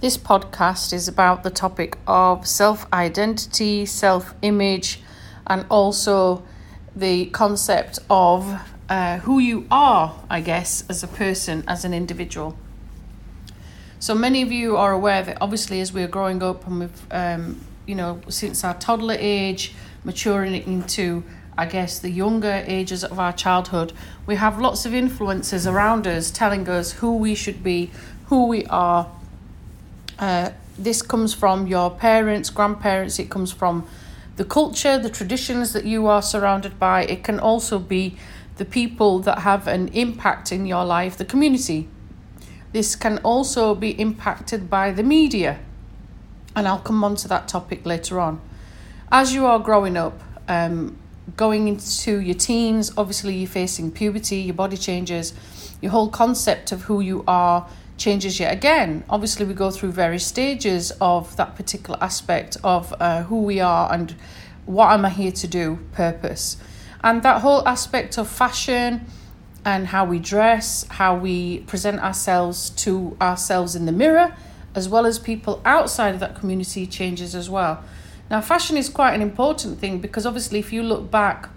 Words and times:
This 0.00 0.16
podcast 0.16 0.94
is 0.94 1.08
about 1.08 1.42
the 1.42 1.50
topic 1.50 1.98
of 2.06 2.46
self 2.46 2.90
identity, 2.90 3.84
self 3.84 4.32
image, 4.40 5.02
and 5.46 5.66
also 5.68 6.42
the 6.96 7.26
concept 7.26 7.98
of 8.08 8.62
uh, 8.88 9.18
who 9.18 9.40
you 9.40 9.66
are, 9.70 10.18
I 10.30 10.40
guess, 10.40 10.84
as 10.88 11.02
a 11.02 11.06
person, 11.06 11.64
as 11.68 11.84
an 11.84 11.92
individual. 11.92 12.56
So 13.98 14.14
many 14.14 14.40
of 14.40 14.50
you 14.50 14.78
are 14.78 14.92
aware 14.92 15.22
that 15.22 15.36
obviously, 15.38 15.82
as 15.82 15.92
we're 15.92 16.08
growing 16.08 16.42
up 16.42 16.66
and 16.66 16.80
we've, 16.80 17.06
um, 17.10 17.62
you 17.84 17.94
know, 17.94 18.22
since 18.30 18.64
our 18.64 18.78
toddler 18.78 19.16
age, 19.18 19.74
maturing 20.02 20.54
into, 20.54 21.24
I 21.58 21.66
guess, 21.66 21.98
the 21.98 22.08
younger 22.08 22.64
ages 22.66 23.04
of 23.04 23.18
our 23.18 23.34
childhood, 23.34 23.92
we 24.24 24.36
have 24.36 24.58
lots 24.58 24.86
of 24.86 24.94
influences 24.94 25.66
around 25.66 26.06
us 26.06 26.30
telling 26.30 26.70
us 26.70 26.92
who 26.92 27.18
we 27.18 27.34
should 27.34 27.62
be, 27.62 27.90
who 28.28 28.46
we 28.46 28.64
are 28.64 29.06
uh, 30.20 30.50
this 30.78 31.02
comes 31.02 31.34
from 31.34 31.66
your 31.66 31.90
parents, 31.90 32.50
grandparents, 32.50 33.18
it 33.18 33.30
comes 33.30 33.50
from 33.52 33.86
the 34.36 34.44
culture, 34.44 34.98
the 34.98 35.10
traditions 35.10 35.72
that 35.72 35.84
you 35.84 36.06
are 36.06 36.22
surrounded 36.22 36.78
by. 36.78 37.04
It 37.04 37.24
can 37.24 37.40
also 37.40 37.78
be 37.78 38.16
the 38.56 38.64
people 38.64 39.18
that 39.20 39.40
have 39.40 39.66
an 39.66 39.88
impact 39.88 40.52
in 40.52 40.66
your 40.66 40.84
life, 40.84 41.16
the 41.16 41.24
community. 41.24 41.88
This 42.72 42.94
can 42.94 43.18
also 43.18 43.74
be 43.74 43.98
impacted 44.00 44.70
by 44.70 44.92
the 44.92 45.02
media. 45.02 45.58
And 46.54 46.68
I'll 46.68 46.78
come 46.78 47.02
on 47.02 47.16
to 47.16 47.28
that 47.28 47.48
topic 47.48 47.84
later 47.86 48.20
on. 48.20 48.40
As 49.10 49.34
you 49.34 49.46
are 49.46 49.58
growing 49.58 49.96
up, 49.96 50.20
um, 50.48 50.96
going 51.36 51.68
into 51.68 52.20
your 52.20 52.34
teens, 52.34 52.92
obviously 52.96 53.36
you're 53.36 53.48
facing 53.48 53.90
puberty, 53.90 54.36
your 54.36 54.54
body 54.54 54.76
changes, 54.76 55.32
your 55.80 55.92
whole 55.92 56.08
concept 56.08 56.72
of 56.72 56.82
who 56.82 57.00
you 57.00 57.24
are 57.26 57.66
changes 58.00 58.40
yet 58.40 58.52
again. 58.52 59.04
Obviously, 59.08 59.44
we 59.44 59.54
go 59.54 59.70
through 59.70 59.92
various 59.92 60.26
stages 60.26 60.90
of 61.00 61.36
that 61.36 61.54
particular 61.54 61.98
aspect 62.02 62.56
of 62.64 62.92
uh, 62.98 63.22
who 63.24 63.42
we 63.42 63.60
are 63.60 63.92
and 63.92 64.16
what 64.64 64.90
am 64.90 65.04
I 65.04 65.10
here 65.10 65.30
to 65.32 65.46
do, 65.46 65.78
purpose. 65.92 66.56
And 67.04 67.22
that 67.22 67.42
whole 67.42 67.66
aspect 67.68 68.18
of 68.18 68.26
fashion 68.26 69.06
and 69.64 69.88
how 69.88 70.06
we 70.06 70.18
dress, 70.18 70.86
how 70.88 71.14
we 71.14 71.60
present 71.60 72.00
ourselves 72.00 72.70
to 72.70 73.16
ourselves 73.20 73.76
in 73.76 73.84
the 73.84 73.92
mirror, 73.92 74.34
as 74.74 74.88
well 74.88 75.04
as 75.04 75.18
people 75.18 75.60
outside 75.64 76.14
of 76.14 76.20
that 76.20 76.34
community 76.34 76.86
changes 76.86 77.34
as 77.34 77.50
well. 77.50 77.84
Now, 78.30 78.40
fashion 78.40 78.76
is 78.76 78.88
quite 78.88 79.12
an 79.12 79.20
important 79.20 79.78
thing 79.78 79.98
because 79.98 80.24
obviously, 80.24 80.58
if 80.58 80.72
you 80.72 80.82
look 80.82 81.10
back 81.10 81.50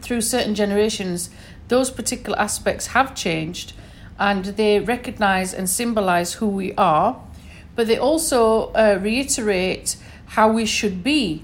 through 0.00 0.20
certain 0.20 0.54
generations, 0.54 1.30
those 1.66 1.90
particular 1.90 2.38
aspects 2.38 2.88
have 2.88 3.14
changed 3.14 3.72
and 4.18 4.44
they 4.44 4.80
recognize 4.80 5.54
and 5.54 5.68
symbolize 5.68 6.34
who 6.34 6.48
we 6.48 6.74
are, 6.74 7.20
but 7.74 7.86
they 7.86 7.98
also 7.98 8.72
uh, 8.72 8.98
reiterate 9.00 9.96
how 10.26 10.50
we 10.50 10.66
should 10.66 11.02
be 11.02 11.42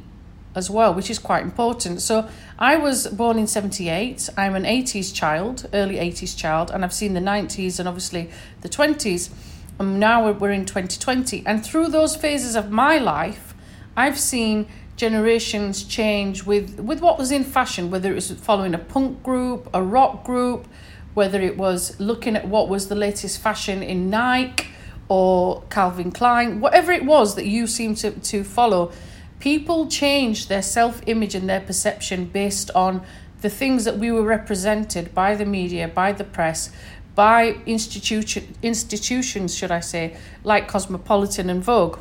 as 0.55 0.70
well, 0.70 0.95
which 0.95 1.11
is 1.11 1.19
quite 1.19 1.42
important. 1.42 2.00
So 2.00 2.28
I 2.58 2.77
was 2.77 3.06
born 3.08 3.39
in 3.39 3.47
78. 3.47 4.28
I'm 4.36 4.55
an 4.55 4.64
80s 4.64 5.14
child, 5.14 5.69
early 5.72 5.97
80s 5.97 6.36
child, 6.36 6.70
and 6.70 6.84
I've 6.84 6.92
seen 6.92 7.14
the 7.14 7.20
90s 7.20 7.78
and 7.78 7.89
obviously 7.89 8.30
the 8.61 8.69
20s. 8.69 9.30
And 9.78 9.98
now 9.98 10.30
we're 10.30 10.52
in 10.52 10.67
2020. 10.67 11.42
And 11.47 11.64
through 11.64 11.89
those 11.89 12.14
phases 12.14 12.55
of 12.55 12.70
my 12.70 12.98
life, 12.98 13.55
I've 13.97 14.19
seen 14.19 14.67
generations 14.97 15.83
change 15.83 16.45
with, 16.45 16.78
with 16.78 17.00
what 17.00 17.19
was 17.19 17.33
in 17.33 17.42
fashion, 17.42 17.91
whether 17.91 18.11
it 18.12 18.14
was 18.14 18.30
following 18.30 18.75
a 18.75 18.78
punk 18.78 19.22
group, 19.25 19.69
a 19.75 19.83
rock 19.83 20.25
group, 20.25 20.69
whether 21.14 21.40
it 21.40 21.56
was 21.56 21.98
looking 21.98 22.36
at 22.36 22.46
what 22.46 22.68
was 22.68 22.88
the 22.88 22.94
latest 22.94 23.40
fashion 23.40 23.82
in 23.82 24.10
Nike 24.10 24.66
or 25.08 25.62
Calvin 25.70 26.10
Klein, 26.10 26.60
whatever 26.60 26.92
it 26.92 27.04
was 27.04 27.36
that 27.36 27.46
you 27.46 27.66
seem 27.66 27.94
to, 27.96 28.10
to 28.10 28.44
follow, 28.44 28.92
people 29.38 29.86
changed 29.86 30.48
their 30.48 30.62
self 30.62 31.00
image 31.06 31.34
and 31.34 31.48
their 31.48 31.60
perception 31.60 32.26
based 32.26 32.70
on 32.74 33.02
the 33.40 33.50
things 33.50 33.84
that 33.84 33.98
we 33.98 34.11
were 34.11 34.22
represented 34.22 35.14
by 35.14 35.34
the 35.34 35.44
media, 35.44 35.86
by 35.86 36.12
the 36.12 36.24
press, 36.24 36.70
by 37.14 37.56
institution, 37.66 38.55
institutions, 38.62 39.55
should 39.55 39.70
I 39.70 39.80
say, 39.80 40.16
like 40.42 40.66
Cosmopolitan 40.66 41.50
and 41.50 41.62
Vogue. 41.62 41.98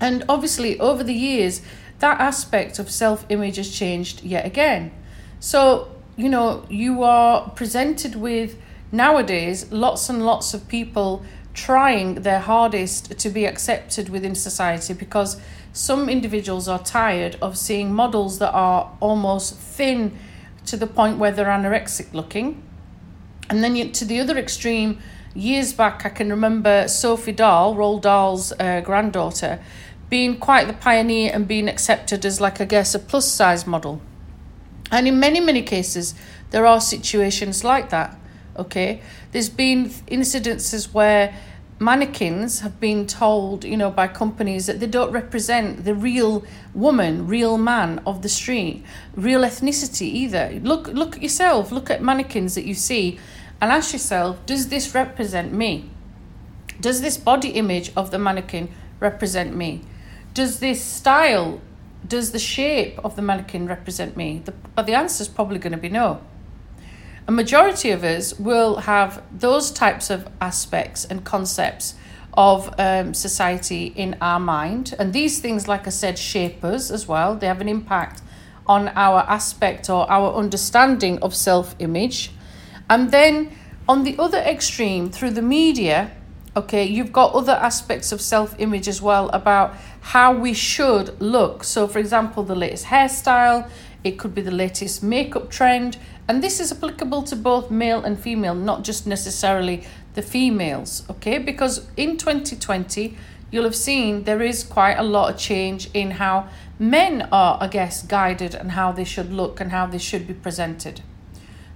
And 0.00 0.24
obviously, 0.28 0.78
over 0.78 1.02
the 1.02 1.14
years, 1.14 1.62
that 1.98 2.20
aspect 2.20 2.78
of 2.78 2.90
self 2.90 3.24
image 3.28 3.56
has 3.56 3.70
changed 3.70 4.22
yet 4.22 4.46
again. 4.46 4.92
So, 5.40 5.90
you 6.20 6.28
know, 6.28 6.66
you 6.68 7.02
are 7.02 7.48
presented 7.50 8.14
with 8.14 8.56
nowadays 8.92 9.72
lots 9.72 10.10
and 10.10 10.26
lots 10.26 10.52
of 10.52 10.68
people 10.68 11.24
trying 11.54 12.16
their 12.16 12.40
hardest 12.40 13.18
to 13.18 13.30
be 13.30 13.46
accepted 13.46 14.10
within 14.10 14.34
society 14.34 14.92
because 14.92 15.40
some 15.72 16.10
individuals 16.10 16.68
are 16.68 16.78
tired 16.78 17.38
of 17.40 17.56
seeing 17.56 17.94
models 17.94 18.38
that 18.38 18.52
are 18.52 18.94
almost 19.00 19.56
thin 19.56 20.14
to 20.66 20.76
the 20.76 20.86
point 20.86 21.16
where 21.18 21.32
they're 21.32 21.46
anorexic 21.46 22.12
looking. 22.12 22.62
And 23.48 23.64
then 23.64 23.90
to 23.92 24.04
the 24.04 24.20
other 24.20 24.36
extreme, 24.36 24.98
years 25.34 25.72
back, 25.72 26.04
I 26.04 26.10
can 26.10 26.28
remember 26.28 26.86
Sophie 26.86 27.32
Dahl, 27.32 27.74
Roald 27.74 28.02
Dahl's 28.02 28.52
uh, 28.60 28.82
granddaughter, 28.82 29.58
being 30.10 30.38
quite 30.38 30.66
the 30.66 30.74
pioneer 30.74 31.30
and 31.32 31.48
being 31.48 31.66
accepted 31.66 32.26
as, 32.26 32.42
like, 32.42 32.60
I 32.60 32.66
guess, 32.66 32.94
a 32.94 32.98
plus 32.98 33.26
size 33.26 33.66
model. 33.66 34.02
And 34.90 35.06
in 35.06 35.20
many, 35.20 35.40
many 35.40 35.62
cases, 35.62 36.14
there 36.50 36.66
are 36.66 36.80
situations 36.80 37.64
like 37.64 37.90
that. 37.90 38.16
Okay, 38.56 39.00
there's 39.32 39.48
been 39.48 39.86
incidences 40.08 40.92
where 40.92 41.34
mannequins 41.78 42.60
have 42.60 42.78
been 42.78 43.06
told, 43.06 43.64
you 43.64 43.76
know, 43.76 43.90
by 43.90 44.06
companies 44.06 44.66
that 44.66 44.80
they 44.80 44.86
don't 44.86 45.12
represent 45.12 45.84
the 45.84 45.94
real 45.94 46.44
woman, 46.74 47.26
real 47.26 47.56
man 47.56 48.00
of 48.06 48.20
the 48.22 48.28
street, 48.28 48.84
real 49.14 49.40
ethnicity 49.40 50.02
either. 50.02 50.60
Look, 50.62 50.88
look 50.88 51.16
at 51.16 51.22
yourself. 51.22 51.72
Look 51.72 51.88
at 51.88 52.02
mannequins 52.02 52.54
that 52.54 52.66
you 52.66 52.74
see, 52.74 53.18
and 53.60 53.72
ask 53.72 53.92
yourself: 53.92 54.44
Does 54.46 54.68
this 54.68 54.94
represent 54.94 55.52
me? 55.52 55.88
Does 56.80 57.00
this 57.00 57.16
body 57.16 57.50
image 57.50 57.92
of 57.96 58.10
the 58.10 58.18
mannequin 58.18 58.68
represent 58.98 59.54
me? 59.54 59.82
Does 60.34 60.60
this 60.60 60.82
style 60.82 61.60
does 62.06 62.32
the 62.32 62.38
shape 62.38 62.98
of 63.04 63.16
the 63.16 63.22
mannequin 63.22 63.66
represent 63.66 64.16
me? 64.16 64.42
The, 64.44 64.52
but 64.74 64.86
the 64.86 64.94
answer 64.94 65.22
is 65.22 65.28
probably 65.28 65.58
going 65.58 65.72
to 65.72 65.78
be 65.78 65.88
no. 65.88 66.20
A 67.28 67.32
majority 67.32 67.90
of 67.90 68.02
us 68.02 68.38
will 68.38 68.76
have 68.76 69.22
those 69.30 69.70
types 69.70 70.10
of 70.10 70.28
aspects 70.40 71.04
and 71.04 71.24
concepts 71.24 71.94
of 72.34 72.74
um, 72.78 73.14
society 73.14 73.92
in 73.96 74.16
our 74.20 74.40
mind. 74.40 74.94
And 74.98 75.12
these 75.12 75.40
things, 75.40 75.68
like 75.68 75.86
I 75.86 75.90
said, 75.90 76.18
shape 76.18 76.64
us 76.64 76.90
as 76.90 77.06
well. 77.06 77.36
They 77.36 77.46
have 77.46 77.60
an 77.60 77.68
impact 77.68 78.22
on 78.66 78.88
our 78.88 79.20
aspect 79.20 79.90
or 79.90 80.10
our 80.10 80.34
understanding 80.34 81.18
of 81.22 81.34
self 81.34 81.74
image. 81.78 82.32
And 82.88 83.10
then 83.10 83.52
on 83.88 84.04
the 84.04 84.16
other 84.18 84.38
extreme, 84.38 85.10
through 85.10 85.30
the 85.30 85.42
media, 85.42 86.12
okay, 86.56 86.84
you've 86.84 87.12
got 87.12 87.34
other 87.34 87.52
aspects 87.52 88.12
of 88.12 88.20
self 88.20 88.54
image 88.58 88.88
as 88.88 89.00
well 89.00 89.28
about 89.30 89.74
how 90.00 90.32
we 90.32 90.52
should 90.52 91.20
look. 91.20 91.64
So, 91.64 91.86
for 91.86 91.98
example, 91.98 92.42
the 92.42 92.54
latest 92.54 92.86
hairstyle, 92.86 93.70
it 94.02 94.18
could 94.18 94.34
be 94.34 94.42
the 94.42 94.50
latest 94.50 95.02
makeup 95.02 95.50
trend, 95.50 95.96
and 96.28 96.42
this 96.42 96.60
is 96.60 96.72
applicable 96.72 97.22
to 97.24 97.36
both 97.36 97.70
male 97.70 98.04
and 98.04 98.18
female, 98.18 98.54
not 98.54 98.84
just 98.84 99.06
necessarily 99.06 99.84
the 100.14 100.22
females, 100.22 101.02
okay? 101.10 101.38
Because 101.38 101.86
in 101.96 102.16
2020, 102.16 103.16
you'll 103.50 103.64
have 103.64 103.76
seen 103.76 104.24
there 104.24 104.42
is 104.42 104.62
quite 104.62 104.94
a 104.94 105.02
lot 105.02 105.32
of 105.32 105.38
change 105.38 105.90
in 105.92 106.12
how 106.12 106.48
men 106.78 107.28
are, 107.32 107.58
I 107.60 107.68
guess, 107.68 108.02
guided 108.02 108.54
and 108.54 108.72
how 108.72 108.92
they 108.92 109.04
should 109.04 109.32
look 109.32 109.60
and 109.60 109.70
how 109.70 109.86
they 109.86 109.98
should 109.98 110.26
be 110.26 110.34
presented. 110.34 111.02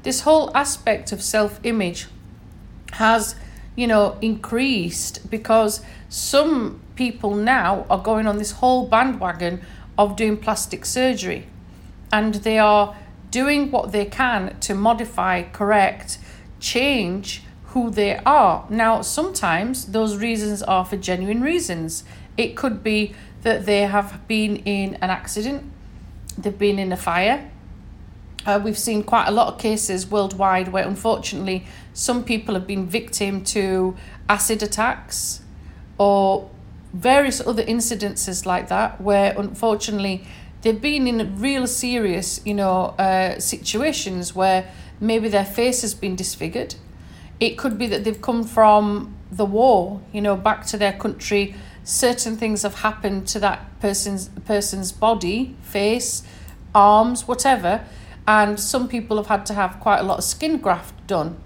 This 0.03 0.21
whole 0.21 0.55
aspect 0.57 1.13
of 1.13 1.23
self 1.23 1.61
image 1.63 2.09
has, 2.93 3.35
you 3.77 3.87
know, 3.87 4.17
increased 4.21 5.31
because 5.31 5.81
some 6.09 6.81
people 6.95 7.35
now 7.35 7.87
are 7.91 7.99
going 7.99 8.27
on 8.27 8.39
this 8.39 8.53
whole 8.53 8.87
bandwagon 8.87 9.61
of 9.99 10.17
doing 10.17 10.37
plastic 10.37 10.85
surgery 10.85 11.47
and 12.13 12.35
they 12.37 12.59
are 12.59 12.97
doing 13.31 13.71
what 13.71 13.91
they 13.91 14.05
can 14.05 14.57
to 14.61 14.75
modify, 14.75 15.43
correct, 15.43 16.19
change 16.61 17.43
who 17.67 17.91
they 17.91 18.17
are. 18.19 18.65
Now, 18.71 19.03
sometimes 19.03 19.87
those 19.87 20.17
reasons 20.17 20.63
are 20.63 20.85
for 20.85 20.97
genuine 20.97 21.41
reasons. 21.41 22.05
It 22.37 22.57
could 22.57 22.85
be 22.85 23.15
that 23.43 23.67
they 23.67 23.83
have 23.83 24.27
been 24.29 24.59
in 24.59 24.95
an 24.97 25.11
accident, 25.11 25.65
they've 26.39 26.57
been 26.57 26.79
in 26.79 26.93
a 26.93 26.97
fire. 26.97 27.51
Uh, 28.47 28.61
we've 28.63 28.79
seen 28.79 29.03
quite 29.03 29.27
a 29.27 29.31
lot 29.31 29.53
of 29.53 29.59
cases 29.59 30.07
worldwide 30.07 30.69
where 30.69 30.87
unfortunately 30.87 31.67
some 31.93 32.23
people 32.25 32.55
have 32.55 32.67
been 32.67 32.87
victim 32.87 33.43
to 33.43 33.97
acid 34.29 34.63
attacks 34.63 35.41
or 35.99 36.51
various 36.93 37.41
other 37.47 37.65
incidences 37.65 38.45
like 38.47 38.69
that 38.69 39.01
where 39.01 39.35
unfortunately 39.39 40.25
they've 40.63 40.81
been 40.81 41.07
in 41.07 41.41
real 41.41 41.67
serious 41.67 42.41
you 42.45 42.55
know 42.55 42.95
uh, 42.99 43.39
situations 43.39 44.35
where 44.35 44.71
maybe 45.01 45.29
their 45.29 45.45
face 45.45 45.83
has 45.83 45.95
been 45.95 46.15
disfigured 46.15 46.75
it 47.41 47.59
could 47.59 47.79
be 47.79 47.87
that 47.89 48.05
they've 48.05 48.21
come 48.21 48.45
from 48.45 49.15
the 49.31 49.45
war, 49.45 50.01
you 50.13 50.21
know, 50.21 50.37
back 50.37 50.65
to 50.67 50.77
their 50.77 50.93
country. 50.93 51.55
Certain 51.83 52.37
things 52.37 52.63
have 52.63 52.77
happened 52.77 53.27
to 53.29 53.41
that 53.41 53.81
person's 53.81 54.29
person's 54.47 54.93
body, 54.93 55.57
face, 55.63 56.23
arms, 56.75 57.27
whatever, 57.27 57.85
and 58.27 58.59
some 58.59 58.89
people 58.89 59.17
have 59.17 59.27
had 59.27 59.47
to 59.47 59.55
have 59.55 59.81
quite 59.81 59.99
a 59.99 60.03
lot 60.03 60.19
of 60.19 60.25
skin 60.25 60.59
graft 60.59 61.07
done. 61.07 61.37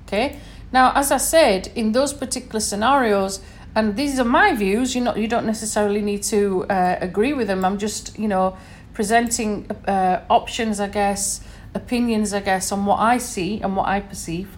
Okay. 0.00 0.38
Now, 0.72 0.92
as 0.94 1.12
I 1.12 1.18
said, 1.18 1.70
in 1.74 1.92
those 1.92 2.12
particular 2.12 2.60
scenarios, 2.60 3.40
and 3.74 3.96
these 3.96 4.18
are 4.18 4.24
my 4.24 4.54
views. 4.54 4.94
You 4.94 5.02
know, 5.02 5.14
you 5.14 5.28
don't 5.28 5.46
necessarily 5.46 6.02
need 6.02 6.22
to 6.24 6.64
uh, 6.64 6.96
agree 7.00 7.32
with 7.32 7.48
them. 7.48 7.64
I'm 7.64 7.78
just, 7.78 8.18
you 8.18 8.28
know, 8.28 8.56
presenting 8.94 9.70
uh, 9.86 10.22
options, 10.28 10.80
I 10.80 10.88
guess, 10.88 11.44
opinions, 11.74 12.32
I 12.32 12.40
guess, 12.40 12.72
on 12.72 12.86
what 12.86 13.00
I 13.00 13.18
see 13.18 13.60
and 13.60 13.76
what 13.76 13.88
I 13.88 14.00
perceive. 14.00 14.56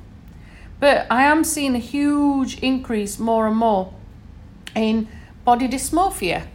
But 0.81 1.07
I 1.11 1.25
am 1.25 1.45
seeing 1.45 1.75
a 1.75 1.79
huge 1.79 2.59
increase 2.59 3.19
more 3.19 3.47
and 3.47 3.57
more 3.57 3.93
in 4.75 5.09
body 5.45 5.69
dysmorphia 5.69 6.47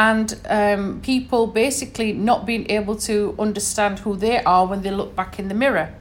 and 0.00 0.40
um, 0.48 0.98
people 1.02 1.46
basically 1.46 2.10
not 2.14 2.46
being 2.46 2.70
able 2.70 2.96
to 2.96 3.34
understand 3.38 3.98
who 3.98 4.16
they 4.16 4.42
are 4.44 4.66
when 4.66 4.80
they 4.80 4.90
look 4.90 5.14
back 5.14 5.38
in 5.38 5.48
the 5.48 5.54
mirror. 5.54 5.92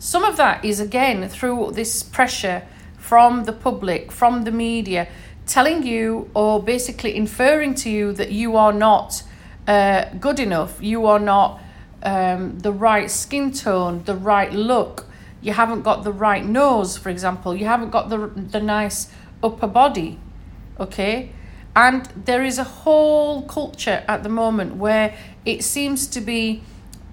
Some 0.00 0.24
of 0.24 0.36
that 0.38 0.64
is 0.64 0.80
again 0.80 1.28
through 1.28 1.70
this 1.72 2.02
pressure 2.02 2.66
from 2.96 3.44
the 3.44 3.52
public, 3.52 4.10
from 4.10 4.42
the 4.42 4.50
media, 4.50 5.06
telling 5.46 5.84
you 5.84 6.28
or 6.34 6.60
basically 6.60 7.14
inferring 7.14 7.76
to 7.76 7.88
you 7.88 8.12
that 8.12 8.32
you 8.32 8.56
are 8.56 8.72
not 8.72 9.22
uh, 9.68 10.06
good 10.18 10.40
enough, 10.40 10.82
you 10.82 11.06
are 11.06 11.20
not 11.20 11.60
um, 12.02 12.58
the 12.58 12.72
right 12.72 13.08
skin 13.08 13.52
tone, 13.52 14.02
the 14.02 14.16
right 14.16 14.52
look, 14.52 15.06
you 15.40 15.52
haven't 15.52 15.82
got 15.82 16.02
the 16.02 16.12
right 16.12 16.44
nose, 16.44 16.98
for 16.98 17.08
example, 17.08 17.54
you 17.54 17.66
haven't 17.66 17.90
got 17.90 18.08
the, 18.08 18.18
the 18.34 18.60
nice 18.60 19.12
upper 19.44 19.68
body, 19.68 20.18
okay? 20.80 21.30
And 21.74 22.06
there 22.24 22.44
is 22.44 22.58
a 22.58 22.64
whole 22.64 23.42
culture 23.42 24.04
at 24.08 24.22
the 24.22 24.28
moment 24.28 24.76
where 24.76 25.16
it 25.44 25.62
seems 25.62 26.06
to 26.08 26.20
be 26.20 26.62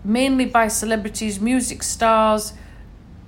mainly 0.03 0.45
by 0.45 0.67
celebrities, 0.67 1.39
music 1.39 1.83
stars, 1.83 2.53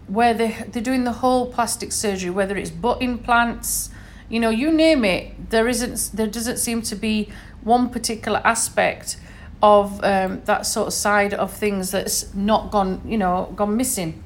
where 0.08 0.34
they, 0.34 0.66
they're 0.70 0.82
doing 0.82 1.04
the 1.04 1.12
whole 1.14 1.52
plastic 1.52 1.92
surgery, 1.92 2.30
whether 2.30 2.56
it's 2.56 2.72
butt 2.72 3.02
implants, 3.02 3.90
you 4.30 4.40
know, 4.40 4.50
you 4.50 4.72
name 4.72 5.06
it, 5.06 5.50
there 5.50 5.68
isn't, 5.68 6.12
there 6.14 6.28
doesn't 6.28 6.58
seem 6.58 6.82
to 6.84 6.96
be 6.96 7.30
one 7.64 7.90
particular 7.90 8.42
aspect 8.44 9.18
of 9.62 10.04
um, 10.04 10.42
that 10.46 10.66
sort 10.66 10.88
of 10.88 10.94
side 10.94 11.34
of 11.34 11.52
things 11.52 11.92
that's 11.92 12.34
not 12.34 12.72
gone, 12.72 13.02
you 13.06 13.18
know, 13.18 13.52
gone 13.56 13.76
missing. 13.76 14.24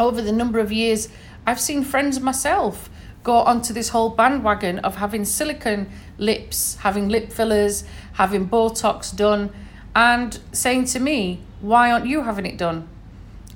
Over 0.00 0.20
the 0.22 0.32
number 0.32 0.58
of 0.58 0.72
years, 0.72 1.08
I've 1.46 1.60
seen 1.60 1.84
friends 1.84 2.20
myself 2.20 2.90
go 3.28 3.40
onto 3.40 3.74
this 3.74 3.90
whole 3.90 4.08
bandwagon 4.08 4.78
of 4.78 4.96
having 4.96 5.22
silicone 5.22 5.86
lips, 6.16 6.76
having 6.76 7.10
lip 7.10 7.30
fillers, 7.30 7.84
having 8.14 8.48
Botox 8.48 9.14
done, 9.14 9.50
and 9.94 10.40
saying 10.50 10.86
to 10.86 10.98
me, 10.98 11.40
Why 11.60 11.92
aren't 11.92 12.06
you 12.06 12.22
having 12.22 12.46
it 12.46 12.56
done? 12.56 12.88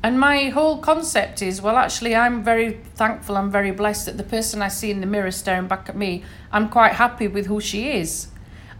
And 0.02 0.20
my 0.20 0.50
whole 0.50 0.76
concept 0.76 1.40
is 1.40 1.62
well, 1.62 1.78
actually, 1.78 2.14
I'm 2.14 2.44
very 2.44 2.80
thankful, 2.96 3.38
I'm 3.38 3.50
very 3.50 3.70
blessed 3.70 4.04
that 4.06 4.18
the 4.18 4.24
person 4.24 4.60
I 4.60 4.68
see 4.68 4.90
in 4.90 5.00
the 5.00 5.06
mirror 5.06 5.30
staring 5.30 5.68
back 5.68 5.88
at 5.88 5.96
me, 5.96 6.22
I'm 6.50 6.68
quite 6.68 6.94
happy 7.04 7.26
with 7.26 7.46
who 7.46 7.58
she 7.60 7.92
is. 7.92 8.28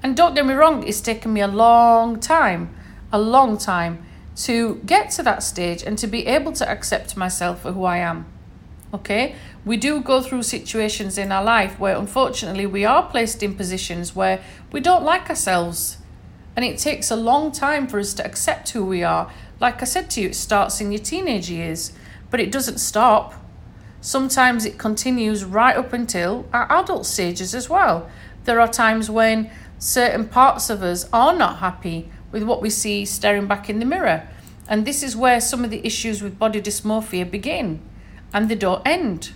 And 0.03 0.15
don't 0.15 0.35
get 0.35 0.45
me 0.45 0.53
wrong, 0.53 0.87
it's 0.87 1.01
taken 1.01 1.33
me 1.33 1.41
a 1.41 1.49
long 1.49 2.21
time, 2.21 2.75
a 3.11 3.19
long 3.19 3.57
time 3.57 4.05
to 4.45 4.75
get 4.85 5.11
to 5.13 5.23
that 5.23 5.43
stage 5.43 5.83
and 5.83 5.97
to 5.99 6.07
be 6.07 6.27
able 6.27 6.53
to 6.53 6.69
accept 6.69 7.17
myself 7.17 7.63
for 7.63 7.73
who 7.73 7.85
I 7.85 7.99
am. 7.99 8.32
Okay? 8.95 9.35
We 9.65 9.77
do 9.77 10.01
go 10.01 10.21
through 10.21 10.43
situations 10.43 11.17
in 11.17 11.33
our 11.33 11.43
life 11.43 11.79
where 11.79 11.97
unfortunately 11.97 12.67
we 12.67 12.85
are 12.85 13.09
placed 13.09 13.43
in 13.43 13.55
positions 13.55 14.15
where 14.15 14.43
we 14.71 14.81
don't 14.81 15.05
like 15.05 15.31
ourselves. 15.31 15.99
And 16.55 16.65
it 16.65 16.79
takes 16.79 17.11
a 17.11 17.17
long 17.17 17.53
time 17.53 17.87
for 17.87 17.99
us 17.99 18.13
to 18.15 18.27
accept 18.27 18.71
who 18.71 18.85
we 18.85 19.03
are. 19.03 19.33
Like 19.61 19.81
I 19.81 19.87
said 19.87 20.11
to 20.11 20.21
you, 20.21 20.29
it 20.29 20.35
starts 20.35 20.81
in 20.81 20.93
your 20.93 21.01
teenage 21.01 21.49
years, 21.49 21.93
but 22.31 22.41
it 22.41 22.53
doesn't 22.53 22.79
stop. 22.79 23.35
Sometimes 24.03 24.67
it 24.67 24.77
continues 24.77 25.45
right 25.45 25.77
up 25.77 25.93
until 25.93 26.47
our 26.53 26.71
adult 26.71 27.07
stages 27.07 27.55
as 27.55 27.71
well. 27.71 28.11
There 28.45 28.61
are 28.61 28.69
times 28.69 29.09
when 29.09 29.51
certain 29.79 30.29
parts 30.29 30.69
of 30.69 30.83
us 30.83 31.09
are 31.13 31.35
not 31.35 31.59
happy 31.59 32.11
with 32.31 32.43
what 32.43 32.61
we 32.61 32.69
see 32.69 33.07
staring 33.07 33.47
back 33.47 33.71
in 33.71 33.79
the 33.79 33.87
mirror. 33.87 34.29
And 34.69 34.85
this 34.85 35.03
is 35.03 35.17
where 35.17 35.41
some 35.41 35.65
of 35.65 35.71
the 35.71 35.85
issues 35.87 36.23
with 36.23 36.39
body 36.39 36.61
dysmorphia 36.61 37.31
begin 37.31 37.81
and 38.33 38.49
they 38.49 38.55
don't 38.55 38.83
end. 38.87 39.33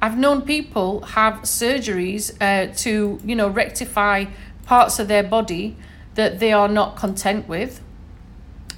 I've 0.00 0.16
known 0.16 0.42
people 0.42 1.02
have 1.02 1.42
surgeries 1.42 2.36
uh, 2.40 2.72
to, 2.78 3.20
you 3.24 3.34
know, 3.34 3.48
rectify 3.48 4.26
parts 4.64 4.98
of 4.98 5.08
their 5.08 5.22
body 5.22 5.76
that 6.14 6.38
they 6.38 6.52
are 6.52 6.68
not 6.68 6.96
content 6.96 7.48
with. 7.48 7.82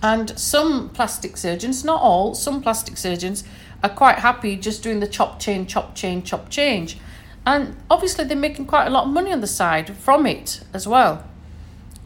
And 0.02 0.38
some 0.38 0.88
plastic 0.90 1.36
surgeons, 1.36 1.84
not 1.84 2.00
all, 2.00 2.34
some 2.34 2.62
plastic 2.62 2.96
surgeons 2.96 3.44
are 3.82 3.90
quite 3.90 4.20
happy 4.20 4.56
just 4.56 4.82
doing 4.82 5.00
the 5.00 5.06
chop 5.06 5.38
change, 5.40 5.70
chop 5.70 5.94
change, 5.94 6.24
chop 6.26 6.48
change. 6.48 6.96
And 7.44 7.76
obviously, 7.90 8.24
they're 8.24 8.36
making 8.36 8.66
quite 8.66 8.86
a 8.86 8.90
lot 8.90 9.06
of 9.06 9.10
money 9.12 9.32
on 9.32 9.40
the 9.40 9.46
side 9.46 9.94
from 9.96 10.26
it 10.26 10.62
as 10.72 10.86
well. 10.88 11.24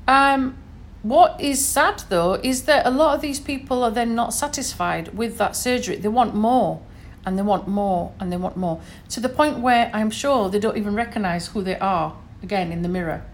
Um, 0.09 0.57
what 1.03 1.41
is 1.41 1.65
sad 1.65 2.03
though 2.09 2.35
is 2.43 2.63
that 2.63 2.87
a 2.87 2.91
lot 2.91 3.15
of 3.15 3.21
these 3.21 3.39
people 3.39 3.85
are 3.85 3.91
then 3.91 4.15
not 4.15 4.33
satisfied 4.33 5.15
with 5.15 5.37
that 5.39 5.55
surgery. 5.55 5.97
They 5.97 6.09
want 6.09 6.35
more 6.35 6.81
and 7.27 7.39
they 7.39 7.43
want 7.43 7.67
more 7.67 8.13
and 8.21 8.33
they 8.33 8.37
want 8.37 8.57
more 8.57 8.81
to 9.11 9.21
the 9.21 9.29
point 9.29 9.59
where 9.59 9.91
I'm 9.93 10.11
sure 10.11 10.49
they 10.49 10.59
don't 10.59 10.77
even 10.77 10.95
recognize 10.95 11.49
who 11.49 11.63
they 11.63 11.79
are 11.79 12.17
again 12.43 12.73
in 12.73 12.83
the 12.83 12.89
mirror. 12.89 13.25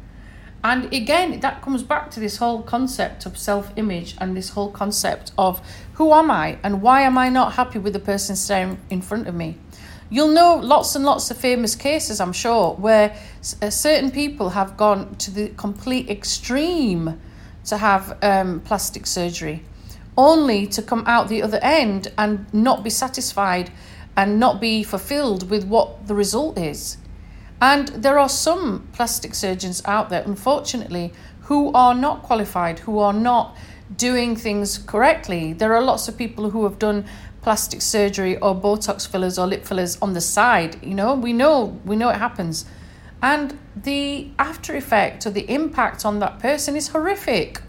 And 0.63 0.93
again, 0.93 1.41
that 1.41 1.63
comes 1.63 1.83
back 1.83 2.11
to 2.13 2.21
this 2.21 2.37
whole 2.37 2.63
concept 2.63 3.25
of 3.25 3.39
self 3.39 3.73
image 3.77 4.15
and 4.19 4.37
this 4.37 4.51
whole 4.51 4.71
concept 4.71 5.33
of 5.39 5.61
who 5.95 6.13
am 6.13 6.31
I 6.31 6.59
and 6.63 6.83
why 6.83 7.03
am 7.03 7.17
I 7.17 7.31
not 7.31 7.55
happy 7.55 7.79
with 7.79 7.95
the 7.95 7.99
person 7.99 8.37
staring 8.37 8.79
in 8.91 9.01
front 9.01 9.27
of 9.27 9.35
me? 9.35 9.57
You'll 10.11 10.35
know 10.35 10.57
lots 10.57 10.97
and 10.97 11.05
lots 11.05 11.31
of 11.31 11.37
famous 11.37 11.77
cases, 11.77 12.21
I'm 12.21 12.33
sure, 12.33 12.75
where 12.75 13.17
uh, 13.63 13.71
certain 13.71 14.11
people 14.11 14.51
have 14.51 14.77
gone 14.77 15.15
to 15.17 15.31
the 15.31 15.49
complete 15.51 16.11
extreme 16.11 17.21
to 17.67 17.77
have 17.77 18.19
um, 18.23 18.61
plastic 18.61 19.07
surgery, 19.07 19.63
only 20.21 20.67
to 20.67 20.83
come 20.83 21.03
out 21.07 21.29
the 21.29 21.43
other 21.43 21.59
end 21.63 22.13
and 22.19 22.47
not 22.53 22.85
be 22.85 22.91
satisfied 22.91 23.73
and 24.17 24.39
not 24.39 24.61
be 24.61 24.83
fulfilled 24.83 25.49
with 25.49 25.65
what 25.65 26.07
the 26.07 26.15
result 26.15 26.59
is. 26.59 26.99
And 27.61 27.89
there 27.89 28.19
are 28.19 28.29
some 28.29 28.87
plastic 28.93 29.35
surgeons 29.35 29.83
out 29.87 30.11
there, 30.11 30.23
unfortunately, 30.23 31.13
who 31.43 31.73
are 31.73 31.95
not 31.95 32.23
qualified, 32.23 32.81
who 32.81 32.99
are 32.99 33.15
not 33.15 33.57
doing 33.97 34.37
things 34.37 34.77
correctly. 34.77 35.55
There 35.55 35.75
are 35.75 35.83
lots 35.83 36.07
of 36.07 36.19
people 36.19 36.51
who 36.51 36.65
have 36.65 36.79
done 36.79 37.07
plastic 37.41 37.81
surgery 37.81 38.37
or 38.37 38.55
Botox 38.55 39.09
fillers 39.09 39.39
or 39.39 39.47
lip 39.47 39.65
fillers 39.65 39.97
on 40.03 40.13
the 40.13 40.21
side. 40.21 40.83
You 40.85 40.95
know, 40.95 41.15
we 41.15 41.33
know 41.33 41.81
we 41.87 41.97
know 41.97 42.11
it 42.11 42.17
happens. 42.17 42.67
And 43.23 43.59
the 43.75 44.29
after 44.39 44.77
effect 44.77 45.27
or 45.27 45.31
the 45.31 45.51
impact 45.51 46.05
on 46.05 46.19
that 46.21 46.39
person 46.39 46.77
is 46.77 46.89
horrific. 46.89 47.63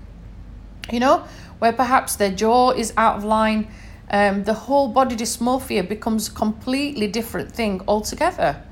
You 0.92 1.00
know, 1.00 1.24
where 1.62 1.72
perhaps 1.72 2.16
their 2.16 2.32
jaw 2.32 2.72
is 2.72 2.92
out 2.98 3.18
of 3.18 3.24
line, 3.24 3.68
um, 4.10 4.46
the 4.46 4.54
whole 4.66 4.88
body 4.88 5.16
dysmorphia 5.16 5.88
becomes 5.88 6.28
a 6.28 6.32
completely 6.32 7.06
different 7.06 7.52
thing 7.52 7.80
altogether. 7.88 8.64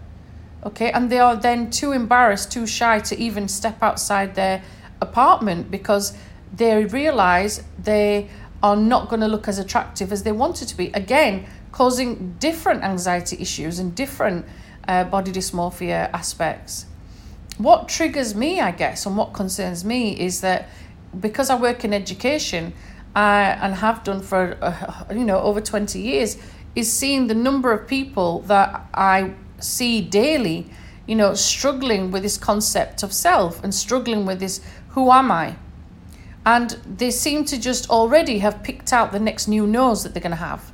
Okay, 0.65 0.91
and 0.91 1.12
they 1.12 1.19
are 1.19 1.36
then 1.36 1.69
too 1.69 1.91
embarrassed, 1.91 2.51
too 2.51 2.65
shy 2.65 2.98
to 3.01 3.15
even 3.15 3.48
step 3.48 3.84
outside 3.84 4.34
their 4.34 4.63
apartment 5.01 5.69
because 5.69 6.17
they 6.51 6.84
realize 6.84 7.63
they 7.77 8.27
are 8.63 8.75
not 8.75 9.08
going 9.08 9.22
to 9.22 9.27
look 9.27 9.48
as 9.48 9.60
attractive 9.60 10.12
as 10.12 10.24
they 10.24 10.31
wanted 10.31 10.67
to 10.69 10.75
be. 10.75 10.88
Again, 10.96 11.46
causing 11.72 12.38
different 12.39 12.84
anxiety 12.84 13.38
issues 13.39 13.77
and 13.77 13.93
different 13.93 14.48
uh, 14.88 15.03
body 15.03 15.31
dysmorphia 15.31 16.10
aspects. 16.12 16.88
What 17.60 17.88
triggers 17.88 18.34
me, 18.34 18.60
I 18.60 18.72
guess, 18.72 19.05
and 19.05 19.15
what 19.15 19.34
concerns 19.34 19.86
me 19.86 20.19
is 20.19 20.41
that 20.41 20.69
because 21.20 21.50
I 21.50 21.56
work 21.56 21.84
in 21.84 21.94
education 21.94 22.74
uh, 23.16 23.20
and 23.62 23.75
have 23.75 24.04
done 24.04 24.22
for 24.22 24.58
uh, 24.62 25.06
you 25.13 25.24
know 25.24 25.39
over 25.39 25.62
twenty 25.62 26.01
years, 26.01 26.38
is 26.75 26.92
seeing 26.92 27.28
the 27.28 27.36
number 27.36 27.72
of 27.72 27.88
people 27.88 28.42
that 28.42 28.88
I 28.94 29.34
see 29.60 30.01
daily, 30.01 30.70
you 31.06 31.16
know, 31.16 31.34
struggling 31.34 32.12
with 32.12 32.24
this 32.24 32.38
concept 32.38 33.04
of 33.04 33.13
self 33.13 33.63
and 33.63 33.74
struggling 33.74 34.25
with 34.25 34.39
this 34.39 34.62
who 34.89 35.12
am 35.12 35.32
I 35.32 35.56
and 36.46 36.72
they 36.98 37.12
seem 37.12 37.46
to 37.46 37.60
just 37.60 37.89
already 37.89 38.39
have 38.39 38.63
picked 38.63 38.94
out 38.94 39.12
the 39.12 39.20
next 39.20 39.48
new 39.48 39.68
nose 39.68 40.04
that 40.04 40.13
they're 40.13 40.22
going 40.22 40.32
to 40.32 40.38
have. 40.38 40.72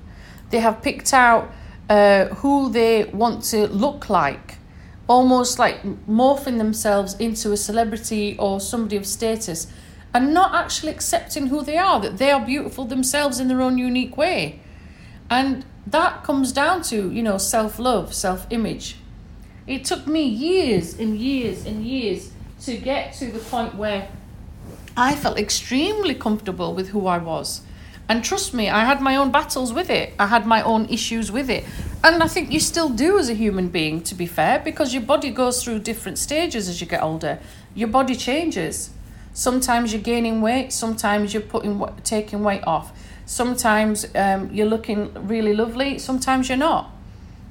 They 0.49 0.59
have 0.59 0.81
picked 0.81 1.13
out 1.13 1.51
uh, 1.89 2.25
who 2.35 2.71
they 2.71 3.05
want 3.05 3.43
to 3.45 3.67
look 3.67 4.09
like, 4.09 4.57
almost 5.07 5.59
like 5.59 5.83
morphing 6.07 6.57
themselves 6.59 7.15
into 7.15 7.51
a 7.51 7.57
celebrity 7.57 8.37
or 8.37 8.59
somebody 8.59 8.95
of 8.95 9.05
status, 9.05 9.67
and 10.15 10.33
not 10.33 10.55
actually 10.55 10.93
accepting 10.93 11.47
who 11.47 11.61
they 11.61 11.77
are, 11.77 11.99
that 11.99 12.17
they 12.19 12.31
are 12.31 12.39
beautiful 12.39 12.85
themselves 12.85 13.37
in 13.37 13.49
their 13.49 13.61
own 13.61 13.77
unique 13.77 14.15
way. 14.15 14.61
And 15.29 15.65
that 15.85 16.23
comes 16.23 16.53
down 16.53 16.83
to, 16.83 17.11
you 17.11 17.21
know, 17.21 17.37
self 17.37 17.79
love, 17.79 18.13
self 18.13 18.47
image. 18.49 18.95
It 19.67 19.83
took 19.83 20.07
me 20.07 20.23
years 20.23 20.97
and 20.97 21.17
years 21.17 21.65
and 21.65 21.85
years 21.85 22.31
to 22.61 22.77
get 22.77 23.11
to 23.15 23.29
the 23.29 23.39
point 23.39 23.75
where 23.75 24.07
I 24.95 25.15
felt 25.15 25.37
extremely 25.37 26.15
comfortable 26.15 26.73
with 26.73 26.89
who 26.89 27.07
I 27.07 27.17
was. 27.17 27.61
And 28.07 28.23
trust 28.23 28.53
me, 28.53 28.69
I 28.69 28.85
had 28.85 29.01
my 29.01 29.17
own 29.17 29.33
battles 29.33 29.73
with 29.73 29.89
it. 29.89 30.13
I 30.17 30.27
had 30.27 30.45
my 30.45 30.61
own 30.61 30.85
issues 30.85 31.29
with 31.29 31.49
it. 31.49 31.65
And 32.05 32.23
I 32.23 32.27
think 32.27 32.53
you 32.53 32.61
still 32.61 32.87
do 32.87 33.19
as 33.19 33.27
a 33.27 33.33
human 33.33 33.67
being, 33.67 34.01
to 34.03 34.15
be 34.15 34.27
fair, 34.27 34.59
because 34.59 34.93
your 34.93 35.03
body 35.03 35.29
goes 35.29 35.61
through 35.61 35.79
different 35.79 36.19
stages 36.19 36.69
as 36.69 36.79
you 36.79 36.87
get 36.87 37.03
older. 37.03 37.39
Your 37.73 37.89
body 37.89 38.15
changes. 38.15 38.91
Sometimes 39.35 39.91
you're 39.91 40.01
gaining 40.01 40.39
weight, 40.39 40.71
sometimes 40.71 41.33
you're 41.33 41.43
putting 41.43 41.85
taking 42.05 42.41
weight 42.41 42.63
off. 42.65 42.97
Sometimes 43.25 44.07
um, 44.15 44.49
you're 44.53 44.65
looking 44.65 45.13
really 45.27 45.53
lovely, 45.53 45.99
sometimes 45.99 46.47
you're 46.47 46.57
not. 46.57 46.89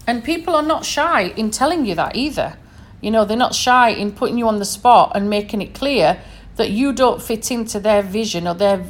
And 0.07 0.25
people 0.25 0.57
are 0.57 0.62
not 0.62 0.87
shy 0.87 1.25
in 1.37 1.50
telling 1.50 1.85
you 1.85 1.95
that 1.95 2.17
either. 2.17 2.57
You 3.03 3.11
know, 3.11 3.26
they're 3.26 3.37
not 3.37 3.55
shy 3.55 3.91
in 3.91 4.12
putting 4.12 4.38
you 4.38 4.49
on 4.49 4.61
the 4.61 4.64
spot 4.64 5.12
and 5.14 5.29
making 5.29 5.61
it 5.61 5.75
clear 5.75 6.23
that 6.57 6.71
you 6.71 6.95
don't 6.95 7.21
fit 7.21 7.50
into 7.50 7.79
their 7.79 8.00
vision 8.00 8.49
or 8.49 8.55
their 8.55 8.87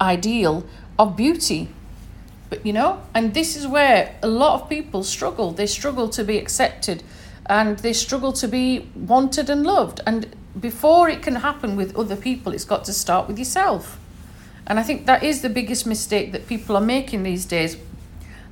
ideal 0.00 0.64
of 0.98 1.18
beauty. 1.18 1.68
But 2.48 2.64
you 2.64 2.72
know, 2.72 3.02
and 3.14 3.34
this 3.34 3.54
is 3.54 3.66
where 3.66 4.16
a 4.22 4.28
lot 4.28 4.62
of 4.62 4.70
people 4.70 5.04
struggle. 5.04 5.52
They 5.52 5.66
struggle 5.66 6.08
to 6.08 6.24
be 6.24 6.38
accepted 6.38 7.02
and 7.44 7.78
they 7.80 7.92
struggle 7.92 8.32
to 8.32 8.48
be 8.48 8.88
wanted 8.94 9.50
and 9.50 9.66
loved. 9.66 10.00
And 10.06 10.34
before 10.58 11.08
it 11.08 11.22
can 11.22 11.36
happen 11.36 11.76
with 11.76 11.96
other 11.96 12.16
people, 12.16 12.52
it's 12.52 12.64
got 12.64 12.84
to 12.86 12.92
start 12.92 13.28
with 13.28 13.38
yourself. 13.38 13.98
And 14.66 14.78
I 14.78 14.82
think 14.82 15.06
that 15.06 15.22
is 15.22 15.42
the 15.42 15.48
biggest 15.48 15.86
mistake 15.86 16.32
that 16.32 16.46
people 16.46 16.76
are 16.76 16.82
making 16.82 17.22
these 17.22 17.44
days. 17.44 17.76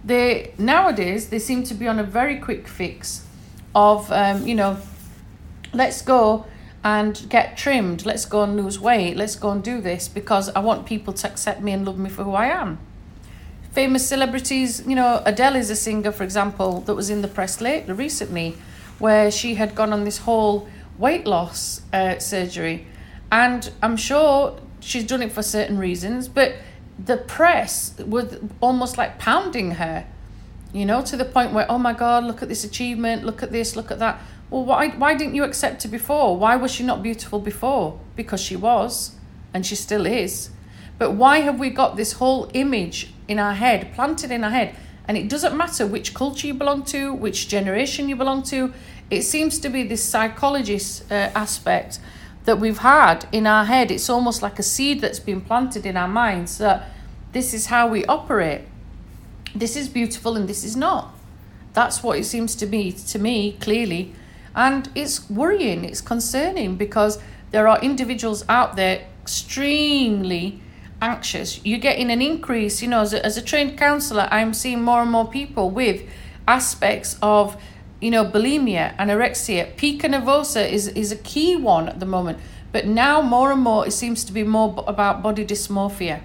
They 0.04 0.54
nowadays 0.58 1.28
they 1.30 1.38
seem 1.38 1.64
to 1.64 1.74
be 1.74 1.88
on 1.88 1.98
a 1.98 2.04
very 2.04 2.38
quick 2.38 2.68
fix 2.68 3.26
of 3.74 4.10
um, 4.12 4.46
you 4.46 4.54
know, 4.54 4.78
let's 5.72 6.02
go 6.02 6.46
and 6.84 7.26
get 7.28 7.56
trimmed. 7.56 8.06
Let's 8.06 8.24
go 8.24 8.42
and 8.42 8.56
lose 8.56 8.78
weight. 8.78 9.16
Let's 9.16 9.36
go 9.36 9.50
and 9.50 9.62
do 9.62 9.80
this 9.80 10.08
because 10.08 10.48
I 10.50 10.60
want 10.60 10.86
people 10.86 11.12
to 11.12 11.28
accept 11.28 11.60
me 11.60 11.72
and 11.72 11.84
love 11.84 11.98
me 11.98 12.08
for 12.10 12.24
who 12.24 12.32
I 12.32 12.46
am. 12.46 12.78
Famous 13.72 14.06
celebrities, 14.06 14.84
you 14.86 14.96
know, 14.96 15.22
Adele 15.26 15.56
is 15.56 15.70
a 15.70 15.76
singer, 15.76 16.10
for 16.10 16.24
example, 16.24 16.80
that 16.82 16.94
was 16.94 17.10
in 17.10 17.22
the 17.22 17.28
press 17.28 17.60
lately, 17.60 17.92
recently, 17.92 18.56
where 18.98 19.30
she 19.30 19.56
had 19.56 19.74
gone 19.74 19.92
on 19.92 20.04
this 20.04 20.18
whole 20.18 20.68
weight 20.98 21.26
loss 21.26 21.82
uh, 21.92 22.18
surgery. 22.18 22.86
And 23.30 23.70
I'm 23.82 23.96
sure 23.96 24.58
she's 24.80 25.04
done 25.04 25.22
it 25.22 25.32
for 25.32 25.42
certain 25.42 25.78
reasons, 25.78 26.28
but 26.28 26.56
the 27.02 27.16
press 27.16 27.96
was 27.98 28.38
almost 28.60 28.98
like 28.98 29.18
pounding 29.18 29.72
her, 29.72 30.06
you 30.72 30.84
know, 30.84 31.02
to 31.02 31.16
the 31.16 31.24
point 31.24 31.52
where, 31.52 31.70
oh 31.70 31.78
my 31.78 31.92
God, 31.92 32.24
look 32.24 32.42
at 32.42 32.48
this 32.48 32.64
achievement, 32.64 33.24
look 33.24 33.42
at 33.42 33.52
this, 33.52 33.76
look 33.76 33.90
at 33.90 33.98
that. 33.98 34.20
Well, 34.50 34.64
why, 34.64 34.88
why 34.88 35.14
didn't 35.14 35.34
you 35.34 35.44
accept 35.44 35.82
her 35.82 35.88
before? 35.88 36.36
Why 36.36 36.56
was 36.56 36.72
she 36.72 36.82
not 36.82 37.02
beautiful 37.02 37.38
before? 37.38 38.00
Because 38.16 38.40
she 38.40 38.56
was, 38.56 39.14
and 39.54 39.64
she 39.64 39.74
still 39.74 40.06
is. 40.06 40.50
But 40.98 41.12
why 41.12 41.40
have 41.40 41.60
we 41.60 41.70
got 41.70 41.96
this 41.96 42.14
whole 42.14 42.50
image 42.54 43.12
in 43.28 43.38
our 43.38 43.54
head, 43.54 43.94
planted 43.94 44.32
in 44.32 44.42
our 44.42 44.50
head? 44.50 44.74
And 45.06 45.16
it 45.16 45.28
doesn't 45.28 45.56
matter 45.56 45.86
which 45.86 46.12
culture 46.12 46.46
you 46.46 46.54
belong 46.54 46.82
to, 46.86 47.14
which 47.14 47.48
generation 47.48 48.08
you 48.08 48.16
belong 48.16 48.42
to. 48.44 48.74
It 49.10 49.22
seems 49.22 49.58
to 49.60 49.68
be 49.68 49.82
this 49.82 50.02
psychologist 50.02 51.10
uh, 51.10 51.30
aspect 51.34 51.98
that 52.44 52.58
we've 52.58 52.78
had 52.78 53.26
in 53.32 53.46
our 53.46 53.64
head. 53.64 53.90
It's 53.90 54.08
almost 54.08 54.42
like 54.42 54.58
a 54.58 54.62
seed 54.62 55.00
that's 55.00 55.20
been 55.20 55.40
planted 55.40 55.86
in 55.86 55.96
our 55.96 56.08
minds 56.08 56.58
that 56.58 56.88
this 57.32 57.52
is 57.52 57.66
how 57.66 57.88
we 57.88 58.04
operate. 58.06 58.62
This 59.54 59.76
is 59.76 59.88
beautiful 59.88 60.36
and 60.36 60.48
this 60.48 60.64
is 60.64 60.76
not. 60.76 61.14
That's 61.74 62.02
what 62.02 62.18
it 62.18 62.24
seems 62.24 62.54
to 62.56 62.66
be 62.66 62.92
to 62.92 63.18
me, 63.18 63.52
clearly. 63.60 64.14
And 64.54 64.90
it's 64.94 65.28
worrying, 65.30 65.84
it's 65.84 66.00
concerning 66.00 66.76
because 66.76 67.18
there 67.50 67.68
are 67.68 67.80
individuals 67.80 68.44
out 68.48 68.76
there 68.76 69.06
extremely 69.22 70.60
anxious. 71.00 71.64
You're 71.64 71.78
getting 71.78 72.10
an 72.10 72.20
increase, 72.20 72.82
you 72.82 72.88
know, 72.88 73.00
as 73.00 73.12
a, 73.14 73.24
as 73.24 73.36
a 73.36 73.42
trained 73.42 73.78
counselor, 73.78 74.26
I'm 74.30 74.54
seeing 74.54 74.82
more 74.82 75.02
and 75.02 75.10
more 75.10 75.28
people 75.28 75.70
with 75.70 76.02
aspects 76.46 77.18
of, 77.22 77.60
you 78.00 78.10
know, 78.10 78.24
bulimia, 78.24 78.96
anorexia. 78.96 79.76
Pica 79.76 80.08
nervosa 80.08 80.68
is, 80.68 80.88
is 80.88 81.12
a 81.12 81.16
key 81.16 81.56
one 81.56 81.88
at 81.88 82.00
the 82.00 82.06
moment. 82.06 82.38
But 82.70 82.86
now 82.86 83.22
more 83.22 83.50
and 83.50 83.62
more 83.62 83.86
it 83.86 83.92
seems 83.92 84.24
to 84.24 84.32
be 84.32 84.44
more 84.44 84.84
about 84.86 85.22
body 85.22 85.44
dysmorphia. 85.44 86.20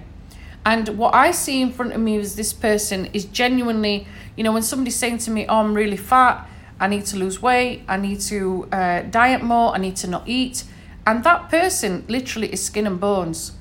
And 0.64 0.88
what 0.96 1.14
I 1.14 1.30
see 1.30 1.60
in 1.60 1.72
front 1.72 1.92
of 1.92 2.00
me 2.00 2.16
is 2.16 2.36
this 2.36 2.52
person 2.52 3.06
is 3.12 3.24
genuinely, 3.26 4.06
you 4.36 4.44
know, 4.44 4.52
when 4.52 4.62
somebody's 4.62 4.96
saying 4.96 5.18
to 5.18 5.30
me, 5.30 5.46
Oh, 5.46 5.60
I'm 5.60 5.74
really 5.74 5.96
fat, 5.96 6.48
I 6.80 6.88
need 6.88 7.04
to 7.06 7.16
lose 7.16 7.42
weight, 7.42 7.82
I 7.86 7.96
need 7.96 8.20
to 8.22 8.68
uh, 8.72 9.02
diet 9.02 9.42
more, 9.42 9.74
I 9.74 9.78
need 9.78 9.96
to 9.96 10.06
not 10.06 10.22
eat. 10.26 10.64
And 11.06 11.22
that 11.24 11.50
person 11.50 12.04
literally 12.08 12.52
is 12.52 12.64
skin 12.64 12.86
and 12.86 12.98
bones. 12.98 13.52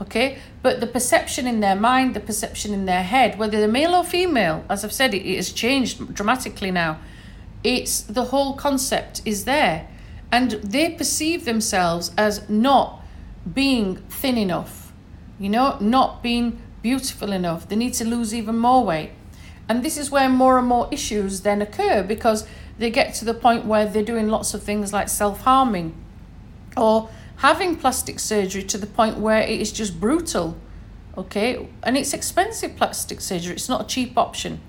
Okay? 0.00 0.38
But 0.62 0.80
the 0.80 0.86
perception 0.86 1.46
in 1.46 1.60
their 1.60 1.76
mind, 1.76 2.14
the 2.14 2.20
perception 2.20 2.72
in 2.72 2.86
their 2.86 3.02
head, 3.02 3.38
whether 3.38 3.58
they're 3.58 3.68
male 3.68 3.94
or 3.94 4.04
female, 4.04 4.64
as 4.70 4.84
I've 4.84 4.92
said, 4.92 5.12
it, 5.12 5.26
it 5.26 5.36
has 5.36 5.52
changed 5.52 6.14
dramatically 6.14 6.70
now. 6.70 6.98
It's 7.64 8.00
the 8.00 8.24
whole 8.24 8.54
concept 8.54 9.22
is 9.24 9.44
there. 9.44 9.88
And 10.30 10.52
they 10.52 10.90
perceive 10.90 11.44
themselves 11.44 12.10
as 12.16 12.48
not 12.48 13.02
being 13.52 13.96
thin 14.08 14.38
enough, 14.38 14.92
you 15.38 15.48
know, 15.48 15.76
not 15.80 16.22
being 16.22 16.60
beautiful 16.80 17.32
enough. 17.32 17.68
They 17.68 17.76
need 17.76 17.94
to 17.94 18.04
lose 18.04 18.34
even 18.34 18.56
more 18.56 18.84
weight. 18.84 19.10
And 19.68 19.82
this 19.82 19.96
is 19.96 20.10
where 20.10 20.28
more 20.28 20.58
and 20.58 20.66
more 20.66 20.88
issues 20.90 21.42
then 21.42 21.62
occur 21.62 22.02
because 22.02 22.46
they 22.78 22.90
get 22.90 23.14
to 23.14 23.24
the 23.24 23.34
point 23.34 23.64
where 23.66 23.86
they're 23.86 24.02
doing 24.02 24.28
lots 24.28 24.54
of 24.54 24.62
things 24.62 24.92
like 24.92 25.08
self 25.08 25.42
harming 25.42 25.94
or 26.76 27.10
having 27.36 27.76
plastic 27.76 28.18
surgery 28.18 28.62
to 28.62 28.78
the 28.78 28.86
point 28.86 29.18
where 29.18 29.40
it 29.42 29.60
is 29.60 29.72
just 29.72 30.00
brutal. 30.00 30.56
Okay, 31.16 31.68
and 31.82 31.98
it's 31.98 32.14
expensive 32.14 32.76
plastic 32.76 33.20
surgery, 33.20 33.54
it's 33.54 33.68
not 33.68 33.82
a 33.82 33.86
cheap 33.86 34.16
option. 34.16 34.60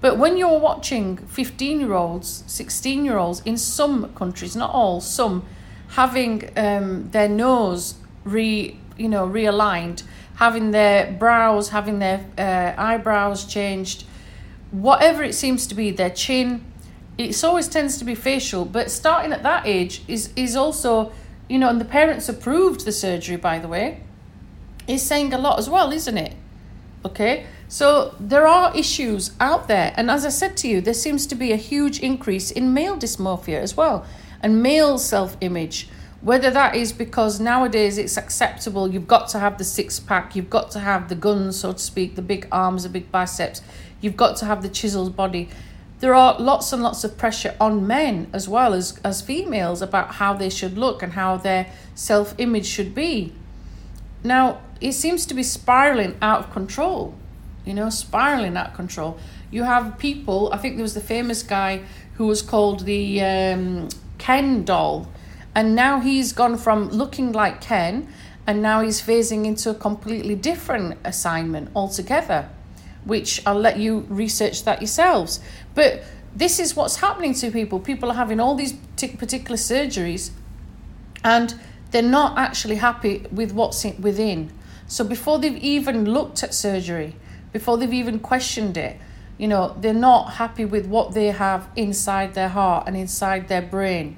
But 0.00 0.18
when 0.18 0.36
you're 0.36 0.58
watching 0.58 1.16
15 1.16 1.80
year 1.80 1.94
olds, 1.94 2.44
16 2.46 3.04
year 3.04 3.18
olds 3.18 3.42
in 3.44 3.56
some 3.56 4.12
countries, 4.14 4.54
not 4.54 4.70
all, 4.70 5.00
some 5.00 5.44
having 5.88 6.50
um, 6.56 7.10
their 7.10 7.28
nose 7.28 7.94
re, 8.24 8.78
you 8.98 9.08
know, 9.08 9.26
realigned 9.26 10.02
having 10.36 10.70
their 10.70 11.10
brows, 11.12 11.70
having 11.70 11.98
their 11.98 12.24
uh, 12.38 12.80
eyebrows 12.80 13.44
changed, 13.44 14.04
whatever 14.70 15.22
it 15.22 15.34
seems 15.34 15.66
to 15.66 15.74
be, 15.74 15.90
their 15.90 16.10
chin. 16.10 16.64
It 17.18 17.42
always 17.42 17.68
tends 17.68 17.98
to 17.98 18.04
be 18.04 18.14
facial, 18.14 18.64
but 18.64 18.90
starting 18.90 19.32
at 19.32 19.42
that 19.42 19.66
age 19.66 20.02
is 20.06 20.30
is 20.36 20.54
also, 20.54 21.12
you 21.48 21.58
know, 21.58 21.70
and 21.70 21.80
the 21.80 21.86
parents 21.86 22.28
approved 22.28 22.84
the 22.84 22.92
surgery, 22.92 23.36
by 23.36 23.58
the 23.58 23.68
way, 23.68 24.02
is 24.86 25.02
saying 25.02 25.32
a 25.32 25.38
lot 25.38 25.58
as 25.58 25.68
well, 25.70 25.92
isn't 25.92 26.18
it? 26.18 26.34
Okay, 27.04 27.46
so 27.68 28.14
there 28.20 28.46
are 28.46 28.76
issues 28.76 29.32
out 29.40 29.66
there, 29.68 29.92
and 29.96 30.10
as 30.10 30.24
I 30.24 30.28
said 30.28 30.56
to 30.58 30.68
you, 30.68 30.80
there 30.80 30.94
seems 30.94 31.26
to 31.26 31.34
be 31.34 31.52
a 31.52 31.56
huge 31.56 31.98
increase 32.00 32.50
in 32.50 32.72
male 32.72 32.96
dysmorphia 32.96 33.60
as 33.60 33.76
well, 33.76 34.06
and 34.40 34.62
male 34.62 34.98
self 34.98 35.36
image. 35.40 35.88
Whether 36.20 36.50
that 36.50 36.74
is 36.74 36.92
because 36.92 37.40
nowadays 37.40 37.98
it's 37.98 38.16
acceptable, 38.16 38.88
you've 38.88 39.06
got 39.06 39.28
to 39.28 39.38
have 39.38 39.58
the 39.58 39.64
six 39.64 40.00
pack, 40.00 40.34
you've 40.34 40.50
got 40.50 40.70
to 40.72 40.80
have 40.80 41.08
the 41.08 41.14
guns, 41.14 41.56
so 41.56 41.72
to 41.72 41.78
speak, 41.78 42.16
the 42.16 42.22
big 42.22 42.48
arms, 42.50 42.84
the 42.84 42.88
big 42.88 43.12
biceps, 43.12 43.62
you've 44.00 44.16
got 44.16 44.36
to 44.36 44.44
have 44.44 44.62
the 44.62 44.68
chiseled 44.68 45.14
body. 45.14 45.48
There 46.00 46.14
are 46.14 46.38
lots 46.38 46.72
and 46.72 46.82
lots 46.82 47.04
of 47.04 47.16
pressure 47.16 47.54
on 47.60 47.86
men 47.86 48.28
as 48.32 48.48
well 48.48 48.74
as, 48.74 48.98
as 49.02 49.22
females 49.22 49.80
about 49.82 50.16
how 50.16 50.34
they 50.34 50.50
should 50.50 50.76
look 50.76 51.02
and 51.02 51.14
how 51.14 51.36
their 51.36 51.72
self 51.94 52.34
image 52.38 52.66
should 52.66 52.94
be. 52.94 53.32
Now, 54.22 54.60
it 54.80 54.92
seems 54.92 55.24
to 55.26 55.34
be 55.34 55.42
spiraling 55.42 56.16
out 56.20 56.40
of 56.40 56.52
control, 56.52 57.14
you 57.66 57.74
know, 57.74 57.90
spiraling 57.90 58.56
out 58.56 58.68
of 58.68 58.74
control. 58.74 59.18
You 59.50 59.64
have 59.64 59.98
people, 59.98 60.50
I 60.52 60.56
think 60.56 60.76
there 60.76 60.82
was 60.82 60.94
the 60.94 61.00
famous 61.00 61.42
guy 61.42 61.82
who 62.14 62.26
was 62.26 62.40
called 62.40 62.80
the 62.86 63.20
um, 63.20 63.88
Ken 64.16 64.64
doll 64.64 65.08
and 65.54 65.74
now 65.74 66.00
he's 66.00 66.32
gone 66.32 66.56
from 66.56 66.88
looking 66.88 67.32
like 67.32 67.60
Ken 67.60 68.08
and 68.46 68.62
now 68.62 68.82
he's 68.82 69.02
phasing 69.02 69.44
into 69.44 69.70
a 69.70 69.74
completely 69.74 70.36
different 70.36 70.98
assignment 71.04 71.70
altogether, 71.74 72.48
which 73.04 73.42
I'll 73.44 73.58
let 73.58 73.78
you 73.78 74.06
research 74.08 74.64
that 74.64 74.80
yourselves. 74.80 75.40
But 75.74 76.04
this 76.34 76.60
is 76.60 76.76
what's 76.76 76.96
happening 76.96 77.34
to 77.34 77.50
people. 77.50 77.80
People 77.80 78.10
are 78.10 78.14
having 78.14 78.38
all 78.38 78.54
these 78.54 78.74
particular 78.96 79.56
surgeries 79.56 80.30
and 81.24 81.58
they're 81.90 82.02
not 82.02 82.38
actually 82.38 82.76
happy 82.76 83.24
with 83.32 83.52
what's 83.52 83.84
within. 83.98 84.52
So 84.86 85.04
before 85.04 85.38
they've 85.38 85.56
even 85.56 86.04
looked 86.04 86.42
at 86.42 86.54
surgery, 86.54 87.16
before 87.52 87.78
they've 87.78 87.92
even 87.92 88.18
questioned 88.18 88.76
it, 88.76 88.98
you 89.38 89.48
know, 89.48 89.76
they're 89.80 89.92
not 89.92 90.34
happy 90.34 90.64
with 90.64 90.86
what 90.86 91.12
they 91.12 91.26
have 91.26 91.68
inside 91.76 92.34
their 92.34 92.48
heart 92.48 92.86
and 92.86 92.96
inside 92.96 93.48
their 93.48 93.62
brain. 93.62 94.16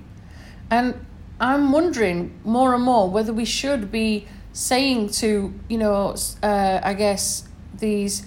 And 0.71 1.07
I'm 1.41 1.73
wondering 1.73 2.39
more 2.45 2.75
and 2.75 2.85
more 2.85 3.11
whether 3.11 3.33
we 3.33 3.45
should 3.45 3.91
be 3.91 4.27
saying 4.53 5.11
to, 5.11 5.55
you 5.69 5.79
know, 5.79 6.15
uh, 6.43 6.81
I 6.83 6.95
guess 6.95 7.49
these 7.79 8.27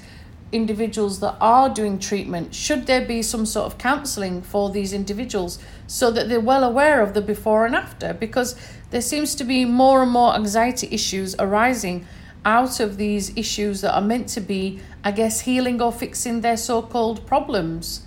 individuals 0.51 1.19
that 1.21 1.35
are 1.39 1.69
doing 1.69 1.97
treatment, 1.97 2.53
should 2.53 2.85
there 2.85 3.05
be 3.05 3.21
some 3.21 3.45
sort 3.45 3.65
of 3.65 3.77
counselling 3.77 4.41
for 4.41 4.69
these 4.69 4.93
individuals 4.93 5.59
so 5.87 6.11
that 6.11 6.29
they're 6.29 6.39
well 6.39 6.63
aware 6.63 7.01
of 7.01 7.13
the 7.13 7.21
before 7.21 7.65
and 7.65 7.75
after? 7.75 8.13
Because 8.13 8.55
there 8.91 9.01
seems 9.01 9.35
to 9.35 9.43
be 9.43 9.65
more 9.65 10.03
and 10.03 10.11
more 10.11 10.35
anxiety 10.35 10.87
issues 10.91 11.35
arising 11.39 12.05
out 12.45 12.79
of 12.79 12.97
these 12.97 13.35
issues 13.37 13.81
that 13.81 13.93
are 13.93 14.01
meant 14.01 14.27
to 14.29 14.41
be, 14.41 14.79
I 15.03 15.11
guess, 15.11 15.41
healing 15.41 15.81
or 15.81 15.91
fixing 15.91 16.41
their 16.41 16.57
so 16.57 16.81
called 16.81 17.25
problems. 17.27 18.01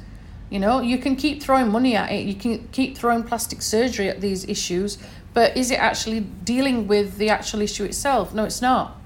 You 0.50 0.58
know, 0.58 0.80
you 0.80 0.98
can 0.98 1.16
keep 1.16 1.42
throwing 1.42 1.70
money 1.70 1.96
at 1.96 2.10
it, 2.10 2.26
you 2.26 2.34
can 2.34 2.68
keep 2.68 2.96
throwing 2.96 3.22
plastic 3.22 3.62
surgery 3.62 4.08
at 4.08 4.20
these 4.20 4.48
issues, 4.48 4.98
but 5.32 5.56
is 5.56 5.70
it 5.70 5.78
actually 5.78 6.20
dealing 6.20 6.86
with 6.86 7.16
the 7.16 7.30
actual 7.30 7.60
issue 7.60 7.84
itself? 7.84 8.34
No, 8.34 8.44
it's 8.44 8.62
not. 8.62 9.00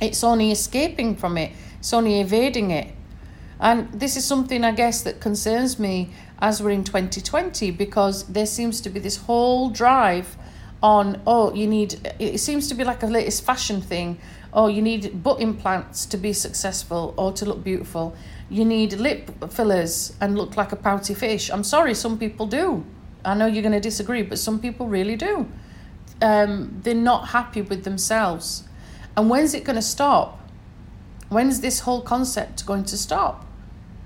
It's 0.00 0.24
only 0.24 0.50
escaping 0.50 1.16
from 1.16 1.36
it, 1.36 1.52
it's 1.78 1.92
only 1.92 2.20
evading 2.20 2.70
it. 2.70 2.94
And 3.60 3.92
this 3.92 4.16
is 4.16 4.24
something 4.24 4.64
I 4.64 4.72
guess 4.72 5.02
that 5.02 5.20
concerns 5.20 5.78
me 5.78 6.10
as 6.40 6.60
we're 6.60 6.70
in 6.70 6.82
2020 6.82 7.70
because 7.70 8.24
there 8.24 8.46
seems 8.46 8.80
to 8.80 8.90
be 8.90 8.98
this 8.98 9.16
whole 9.18 9.70
drive 9.70 10.36
on, 10.82 11.22
oh, 11.26 11.54
you 11.54 11.68
need, 11.68 12.12
it 12.18 12.38
seems 12.38 12.66
to 12.68 12.74
be 12.74 12.82
like 12.82 13.04
a 13.04 13.06
latest 13.06 13.44
fashion 13.44 13.80
thing. 13.80 14.18
Oh, 14.52 14.66
you 14.66 14.82
need 14.82 15.22
butt 15.22 15.40
implants 15.40 16.04
to 16.06 16.16
be 16.16 16.32
successful 16.32 17.14
or 17.16 17.32
to 17.32 17.46
look 17.46 17.64
beautiful. 17.64 18.14
You 18.50 18.64
need 18.64 18.92
lip 18.94 19.50
fillers 19.50 20.14
and 20.20 20.36
look 20.36 20.56
like 20.56 20.72
a 20.72 20.76
pouty 20.76 21.14
fish. 21.14 21.50
I'm 21.50 21.64
sorry, 21.64 21.94
some 21.94 22.18
people 22.18 22.46
do. 22.46 22.84
I 23.24 23.34
know 23.34 23.46
you're 23.46 23.62
going 23.62 23.72
to 23.72 23.80
disagree, 23.80 24.22
but 24.22 24.38
some 24.38 24.58
people 24.60 24.88
really 24.88 25.16
do. 25.16 25.48
Um, 26.20 26.80
they're 26.82 26.94
not 26.94 27.28
happy 27.28 27.62
with 27.62 27.84
themselves. 27.84 28.64
And 29.16 29.30
when's 29.30 29.54
it 29.54 29.64
going 29.64 29.76
to 29.76 29.82
stop? 29.82 30.38
When's 31.28 31.60
this 31.60 31.80
whole 31.80 32.02
concept 32.02 32.66
going 32.66 32.84
to 32.84 32.98
stop? 32.98 33.46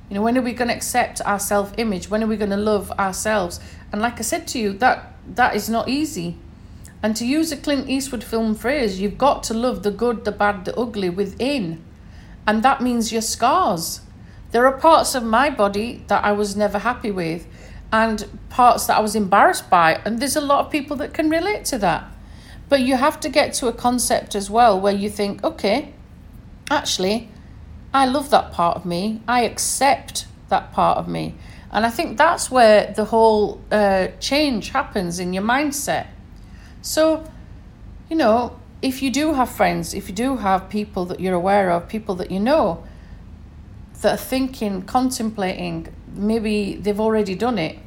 You 0.09 0.15
know, 0.15 0.23
when 0.23 0.39
are 0.39 0.43
we 0.43 0.53
going 0.53 0.69
to 0.69 0.75
accept 0.75 1.21
our 1.23 1.41
self 1.41 1.73
image? 1.77 2.09
When 2.09 2.23
are 2.23 2.29
we 2.29 2.37
going 2.37 2.51
to 2.51 2.57
love 2.57 2.93
ourselves? 2.93 3.59
And 3.93 4.01
like 4.01 4.19
I 4.19 4.23
said 4.23 4.47
to 4.49 4.59
you, 4.59 4.73
that 4.75 5.15
that 5.35 5.57
is 5.57 5.69
not 5.69 5.89
easy. 5.89 6.39
And 7.07 7.15
to 7.15 7.25
use 7.25 7.53
a 7.53 7.57
Clint 7.57 7.89
Eastwood 7.89 8.25
film 8.25 8.57
phrase, 8.57 9.01
you've 9.01 9.17
got 9.17 9.45
to 9.45 9.55
love 9.55 9.85
the 9.85 9.93
good, 9.93 10.25
the 10.25 10.33
bad, 10.33 10.65
the 10.65 10.77
ugly 10.77 11.09
within. 11.09 11.85
And 12.49 12.65
that 12.65 12.83
means 12.83 13.13
your 13.13 13.23
scars. 13.23 14.01
There 14.51 14.67
are 14.67 14.77
parts 14.77 15.15
of 15.15 15.23
my 15.23 15.49
body 15.49 16.03
that 16.09 16.25
I 16.25 16.33
was 16.33 16.57
never 16.57 16.81
happy 16.81 17.13
with 17.13 17.47
and 17.93 18.29
parts 18.49 18.87
that 18.87 18.97
I 18.97 19.01
was 19.03 19.15
embarrassed 19.15 19.71
by. 19.71 20.01
And 20.05 20.19
there's 20.19 20.35
a 20.35 20.41
lot 20.41 20.67
of 20.67 20.73
people 20.73 20.97
that 20.97 21.15
can 21.15 21.31
relate 21.31 21.65
to 21.67 21.79
that. 21.79 22.11
But 22.69 22.81
you 22.81 22.97
have 22.97 23.21
to 23.21 23.29
get 23.29 23.55
to 23.55 23.69
a 23.69 23.73
concept 23.73 24.35
as 24.35 24.51
well 24.51 24.81
where 24.81 24.93
you 24.93 25.09
think, 25.09 25.45
okay, 25.45 25.95
actually, 26.69 27.29
I 27.95 28.07
love 28.07 28.31
that 28.31 28.51
part 28.51 28.79
of 28.79 28.85
me. 28.85 29.23
I 29.29 29.43
accept 29.43 30.27
that 30.49 30.73
part 30.73 30.99
of 30.99 31.07
me. 31.07 31.37
And 31.71 31.87
I 31.87 31.91
think 31.91 32.19
that's 32.19 32.51
where 32.51 32.93
the 32.93 33.05
whole 33.05 33.61
uh, 33.71 34.09
change 34.19 34.71
happens 34.71 35.21
in 35.21 35.33
your 35.33 35.45
mindset. 35.45 36.09
So, 36.87 37.25
you 38.09 38.15
know, 38.15 38.61
if 38.81 39.03
you 39.03 39.11
do 39.11 39.35
have 39.35 39.51
friends, 39.51 39.93
if 39.93 40.09
you 40.09 40.15
do 40.15 40.37
have 40.37 40.69
people 40.69 41.05
that 41.07 41.19
you're 41.19 41.35
aware 41.35 41.73
of, 41.73 41.89
people 41.89 42.15
that 42.15 42.31
you 42.31 42.39
know 42.39 42.85
that 44.03 44.15
are 44.15 44.17
thinking, 44.17 44.83
contemplating, 44.83 45.93
maybe 46.15 46.77
they've 46.77 47.01
already 47.01 47.35
done 47.35 47.59
it, 47.59 47.81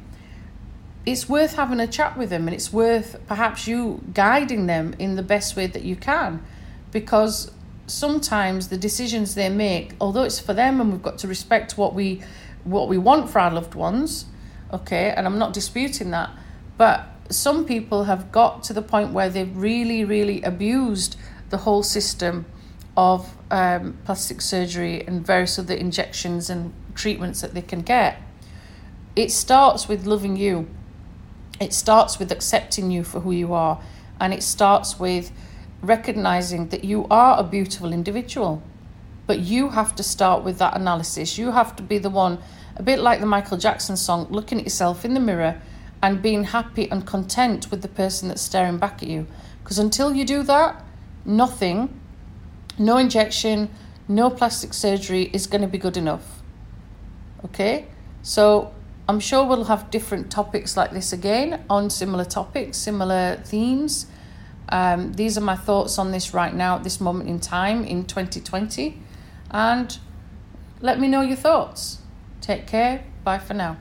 it's 1.06 1.30
worth 1.30 1.54
having 1.54 1.80
a 1.80 1.86
chat 1.86 2.18
with 2.18 2.28
them 2.28 2.46
and 2.46 2.54
it's 2.54 2.74
worth 2.74 3.18
perhaps 3.26 3.66
you 3.66 4.02
guiding 4.12 4.66
them 4.66 4.94
in 4.98 5.16
the 5.16 5.22
best 5.22 5.56
way 5.56 5.66
that 5.66 5.82
you 5.82 5.96
can. 5.96 6.44
Because 6.92 7.50
sometimes 7.86 8.68
the 8.68 8.76
decisions 8.76 9.34
they 9.34 9.48
make 9.48 9.94
although 10.00 10.22
it's 10.22 10.38
for 10.38 10.54
them 10.54 10.80
and 10.80 10.92
we've 10.92 11.02
got 11.02 11.18
to 11.18 11.26
respect 11.26 11.76
what 11.76 11.92
we 11.92 12.22
what 12.62 12.86
we 12.86 12.96
want 12.96 13.28
for 13.28 13.40
our 13.40 13.50
loved 13.50 13.74
ones 13.74 14.26
okay 14.72 15.12
and 15.16 15.26
i'm 15.26 15.38
not 15.38 15.52
disputing 15.52 16.12
that 16.12 16.30
but 16.78 17.04
some 17.30 17.64
people 17.64 18.04
have 18.04 18.32
got 18.32 18.62
to 18.64 18.72
the 18.72 18.82
point 18.82 19.12
where 19.12 19.30
they've 19.30 19.56
really 19.56 20.04
really 20.04 20.42
abused 20.42 21.16
the 21.50 21.58
whole 21.58 21.82
system 21.82 22.44
of 22.96 23.36
um, 23.50 23.96
plastic 24.04 24.40
surgery 24.40 25.06
and 25.06 25.26
various 25.26 25.58
other 25.58 25.74
injections 25.74 26.50
and 26.50 26.72
treatments 26.94 27.40
that 27.40 27.54
they 27.54 27.62
can 27.62 27.80
get 27.82 28.20
it 29.16 29.30
starts 29.30 29.88
with 29.88 30.06
loving 30.06 30.36
you 30.36 30.68
it 31.60 31.74
starts 31.74 32.18
with 32.18 32.32
accepting 32.32 32.90
you 32.90 33.04
for 33.04 33.20
who 33.20 33.32
you 33.32 33.52
are, 33.52 33.82
and 34.18 34.32
it 34.32 34.42
starts 34.42 34.98
with 34.98 35.30
recognizing 35.82 36.68
that 36.68 36.84
you 36.84 37.06
are 37.10 37.38
a 37.38 37.44
beautiful 37.44 37.92
individual. 37.92 38.62
But 39.26 39.40
you 39.40 39.68
have 39.68 39.94
to 39.96 40.02
start 40.02 40.42
with 40.42 40.58
that 40.58 40.74
analysis. 40.74 41.36
You 41.36 41.50
have 41.52 41.76
to 41.76 41.82
be 41.82 41.98
the 41.98 42.08
one, 42.08 42.38
a 42.76 42.82
bit 42.82 42.98
like 42.98 43.20
the 43.20 43.26
Michael 43.26 43.58
Jackson 43.58 43.98
song, 43.98 44.26
looking 44.30 44.58
at 44.58 44.64
yourself 44.64 45.04
in 45.04 45.12
the 45.12 45.20
mirror 45.20 45.60
and 46.02 46.22
being 46.22 46.44
happy 46.44 46.90
and 46.90 47.06
content 47.06 47.70
with 47.70 47.82
the 47.82 47.88
person 47.88 48.28
that's 48.28 48.42
staring 48.42 48.78
back 48.78 49.02
at 49.02 49.08
you. 49.08 49.26
Because 49.62 49.78
until 49.78 50.14
you 50.14 50.24
do 50.24 50.42
that, 50.44 50.82
nothing, 51.24 52.00
no 52.78 52.96
injection, 52.96 53.68
no 54.08 54.30
plastic 54.30 54.72
surgery 54.74 55.30
is 55.32 55.46
going 55.46 55.62
to 55.62 55.68
be 55.68 55.78
good 55.78 55.96
enough. 55.96 56.42
Okay? 57.44 57.86
So 58.22 58.72
I'm 59.08 59.20
sure 59.20 59.44
we'll 59.44 59.64
have 59.64 59.90
different 59.90 60.30
topics 60.30 60.76
like 60.76 60.92
this 60.92 61.12
again 61.12 61.64
on 61.68 61.90
similar 61.90 62.24
topics, 62.24 62.78
similar 62.78 63.40
themes. 63.44 64.06
Um, 64.68 65.12
these 65.14 65.36
are 65.36 65.40
my 65.42 65.56
thoughts 65.56 65.98
on 65.98 66.12
this 66.12 66.32
right 66.32 66.54
now 66.54 66.76
at 66.76 66.84
this 66.84 67.00
moment 67.00 67.28
in 67.28 67.40
time 67.40 67.84
in 67.84 68.04
2020. 68.04 68.98
And 69.50 69.98
let 70.80 71.00
me 71.00 71.08
know 71.08 71.22
your 71.22 71.36
thoughts. 71.36 71.98
Take 72.40 72.66
care. 72.66 73.04
Bye 73.24 73.38
for 73.38 73.54
now. 73.54 73.78